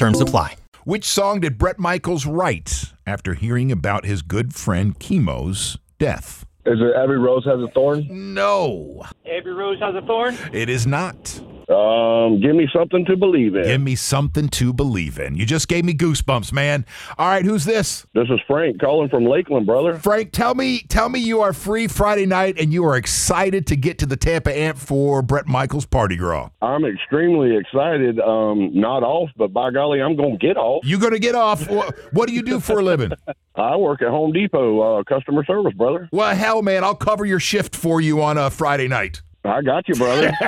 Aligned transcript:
Terms 0.00 0.18
apply. 0.18 0.54
Which 0.84 1.04
song 1.04 1.40
did 1.40 1.58
Brett 1.58 1.78
Michaels 1.78 2.24
write 2.24 2.84
after 3.06 3.34
hearing 3.34 3.70
about 3.70 4.06
his 4.06 4.22
good 4.22 4.54
friend 4.54 4.98
Kimo's 4.98 5.76
death? 5.98 6.46
Is 6.64 6.80
it 6.80 6.96
Every 6.96 7.18
Rose 7.18 7.44
Has 7.44 7.60
a 7.60 7.68
Thorn? 7.74 8.06
No, 8.08 9.02
Every 9.26 9.52
rose 9.52 9.78
has 9.80 9.94
a 9.94 10.00
thorn. 10.06 10.38
it 10.54 10.70
is 10.70 10.86
not. 10.86 11.39
Um, 11.70 12.40
give 12.40 12.56
me 12.56 12.68
something 12.74 13.04
to 13.04 13.16
believe 13.16 13.54
in. 13.54 13.62
Give 13.62 13.80
me 13.80 13.94
something 13.94 14.48
to 14.48 14.72
believe 14.72 15.18
in. 15.20 15.36
You 15.36 15.46
just 15.46 15.68
gave 15.68 15.84
me 15.84 15.94
goosebumps, 15.94 16.52
man. 16.52 16.84
All 17.16 17.28
right, 17.28 17.44
who's 17.44 17.64
this? 17.64 18.06
This 18.12 18.28
is 18.28 18.40
Frank 18.48 18.80
calling 18.80 19.08
from 19.08 19.24
Lakeland, 19.24 19.66
brother. 19.66 19.96
Frank, 19.98 20.32
tell 20.32 20.54
me, 20.54 20.80
tell 20.88 21.08
me 21.08 21.20
you 21.20 21.40
are 21.42 21.52
free 21.52 21.86
Friday 21.86 22.26
night 22.26 22.56
and 22.58 22.72
you 22.72 22.84
are 22.84 22.96
excited 22.96 23.68
to 23.68 23.76
get 23.76 23.98
to 23.98 24.06
the 24.06 24.16
Tampa 24.16 24.56
Amp 24.56 24.78
for 24.78 25.22
Brett 25.22 25.46
Michaels 25.46 25.86
Party 25.86 26.16
Girl. 26.16 26.52
I'm 26.60 26.84
extremely 26.84 27.56
excited. 27.56 28.18
Um, 28.18 28.70
not 28.74 29.04
off, 29.04 29.30
but 29.36 29.52
by 29.52 29.70
golly, 29.70 30.02
I'm 30.02 30.16
going 30.16 30.38
to 30.38 30.46
get 30.46 30.56
off. 30.56 30.84
You're 30.84 30.98
gonna 30.98 31.18
get 31.18 31.34
off? 31.34 31.68
What, 31.68 31.96
what 32.12 32.28
do 32.28 32.34
you 32.34 32.42
do 32.42 32.58
for 32.58 32.80
a 32.80 32.82
living? 32.82 33.12
I 33.54 33.76
work 33.76 34.02
at 34.02 34.08
Home 34.08 34.32
Depot, 34.32 34.80
uh, 34.80 35.04
customer 35.04 35.44
service, 35.44 35.74
brother. 35.74 36.08
Well, 36.12 36.34
hell, 36.34 36.62
man, 36.62 36.82
I'll 36.82 36.94
cover 36.94 37.24
your 37.24 37.40
shift 37.40 37.76
for 37.76 38.00
you 38.00 38.22
on 38.22 38.38
a 38.38 38.50
Friday 38.50 38.88
night. 38.88 39.22
I 39.44 39.62
got 39.62 39.88
you, 39.88 39.94
brother. 39.94 40.32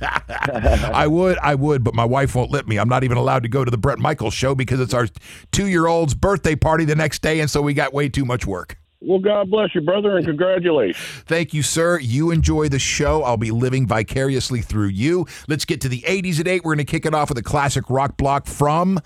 I 0.00 1.06
would, 1.06 1.38
I 1.38 1.54
would, 1.54 1.84
but 1.84 1.94
my 1.94 2.04
wife 2.04 2.34
won't 2.34 2.50
let 2.50 2.66
me. 2.66 2.76
I'm 2.78 2.88
not 2.88 3.04
even 3.04 3.16
allowed 3.16 3.44
to 3.44 3.48
go 3.48 3.64
to 3.64 3.70
the 3.70 3.78
Brett 3.78 3.98
Michaels 3.98 4.34
show 4.34 4.54
because 4.54 4.80
it's 4.80 4.94
our 4.94 5.06
two 5.52 5.66
year 5.68 5.86
old's 5.86 6.14
birthday 6.14 6.56
party 6.56 6.84
the 6.84 6.96
next 6.96 7.22
day, 7.22 7.40
and 7.40 7.48
so 7.48 7.62
we 7.62 7.72
got 7.72 7.92
way 7.92 8.08
too 8.08 8.24
much 8.24 8.46
work. 8.46 8.76
well, 9.00 9.20
God 9.20 9.48
bless 9.50 9.74
you, 9.74 9.80
brother, 9.80 10.16
and 10.16 10.26
congratulations. 10.26 10.96
Thank 11.26 11.54
you, 11.54 11.62
sir. 11.62 12.00
You 12.00 12.32
enjoy 12.32 12.68
the 12.68 12.80
show. 12.80 13.22
I'll 13.22 13.36
be 13.36 13.52
living 13.52 13.86
vicariously 13.86 14.60
through 14.60 14.88
you. 14.88 15.26
Let's 15.48 15.64
get 15.64 15.80
to 15.82 15.88
the 15.88 16.02
80s 16.02 16.40
at 16.40 16.48
8. 16.48 16.64
We're 16.64 16.74
going 16.74 16.84
to 16.84 16.90
kick 16.90 17.06
it 17.06 17.14
off 17.14 17.28
with 17.28 17.38
a 17.38 17.42
classic 17.42 17.88
rock 17.88 18.16
block 18.16 18.46
from 18.46 18.98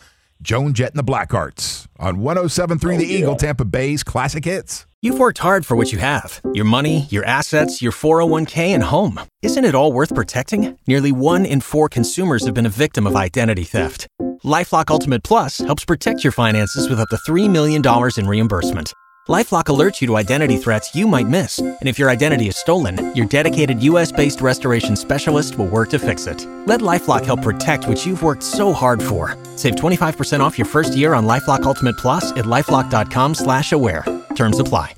Joan 0.42 0.74
Jett 0.74 0.90
and 0.90 0.98
the 0.98 1.12
Blackhearts 1.12 1.86
on 1.98 2.18
1073 2.20 2.96
The 2.96 3.04
Eagle, 3.04 3.36
Tampa 3.36 3.64
Bay's 3.64 4.02
classic 4.02 4.44
hits. 4.44 4.86
You've 5.00 5.18
worked 5.18 5.38
hard 5.38 5.66
for 5.66 5.76
what 5.76 5.92
you 5.92 5.98
have 5.98 6.40
your 6.54 6.64
money, 6.64 7.06
your 7.10 7.24
assets, 7.24 7.82
your 7.82 7.92
401k, 7.92 8.68
and 8.68 8.82
home. 8.82 9.20
Isn't 9.42 9.64
it 9.64 9.74
all 9.74 9.92
worth 9.92 10.14
protecting? 10.14 10.78
Nearly 10.86 11.12
one 11.12 11.44
in 11.44 11.60
four 11.60 11.88
consumers 11.88 12.44
have 12.46 12.54
been 12.54 12.66
a 12.66 12.70
victim 12.70 13.06
of 13.06 13.16
identity 13.16 13.64
theft. 13.64 14.06
Lifelock 14.44 14.90
Ultimate 14.90 15.22
Plus 15.22 15.58
helps 15.58 15.84
protect 15.84 16.24
your 16.24 16.32
finances 16.32 16.88
with 16.88 17.00
up 17.00 17.08
to 17.08 17.16
$3 17.16 17.50
million 17.50 17.82
in 18.16 18.26
reimbursement. 18.26 18.92
LifeLock 19.28 19.64
alerts 19.64 20.02
you 20.02 20.08
to 20.08 20.16
identity 20.16 20.58
threats 20.58 20.94
you 20.94 21.08
might 21.08 21.26
miss, 21.26 21.58
and 21.58 21.88
if 21.88 21.98
your 21.98 22.10
identity 22.10 22.46
is 22.46 22.58
stolen, 22.58 23.14
your 23.16 23.24
dedicated 23.24 23.82
U.S.-based 23.82 24.42
restoration 24.42 24.96
specialist 24.96 25.56
will 25.56 25.66
work 25.66 25.88
to 25.90 25.98
fix 25.98 26.26
it. 26.26 26.46
Let 26.66 26.80
LifeLock 26.80 27.24
help 27.24 27.40
protect 27.40 27.88
what 27.88 28.04
you've 28.04 28.22
worked 28.22 28.42
so 28.42 28.70
hard 28.70 29.02
for. 29.02 29.34
Save 29.56 29.76
25% 29.76 30.40
off 30.40 30.58
your 30.58 30.66
first 30.66 30.94
year 30.96 31.14
on 31.14 31.26
LifeLock 31.26 31.64
Ultimate 31.64 31.96
Plus 31.96 32.30
at 32.32 32.44
LifeLock.com 32.44 33.34
slash 33.34 33.72
aware. 33.72 34.04
Terms 34.36 34.60
apply. 34.60 34.94